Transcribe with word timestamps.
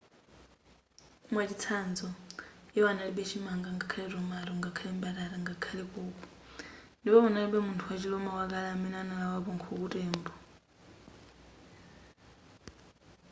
mwachitsanzo 1.31 2.07
iwo 2.77 2.87
analibe 2.93 3.23
chimanga 3.29 3.69
ngakhale 3.75 4.05
tomato 4.13 4.51
ngakhale 4.59 4.91
mbatata 4.97 5.37
ngakhale 5.43 5.83
koko 5.91 6.15
ndipo 6.99 7.17
panalibe 7.23 7.59
munthu 7.65 7.85
wachi 7.89 8.07
roma 8.13 8.31
wakale 8.39 8.67
amene 8.75 8.95
walawapo 8.99 9.51
nkhuku 9.55 9.85
tembo 9.93 10.31